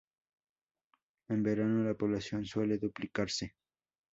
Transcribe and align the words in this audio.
En 1.29 1.43
verano 1.43 1.83
la 1.83 1.93
población 1.93 2.43
suele 2.43 2.79
duplicarse. 2.79 3.53